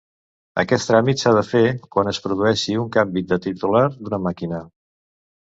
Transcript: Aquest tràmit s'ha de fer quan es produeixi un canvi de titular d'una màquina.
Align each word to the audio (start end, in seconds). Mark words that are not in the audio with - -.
Aquest 0.61 0.87
tràmit 0.91 1.21
s'ha 1.23 1.33
de 1.39 1.43
fer 1.49 1.61
quan 1.97 2.09
es 2.13 2.21
produeixi 2.23 2.79
un 2.85 2.89
canvi 2.97 3.25
de 3.35 3.39
titular 3.45 3.85
d'una 4.01 4.21
màquina. 4.27 4.65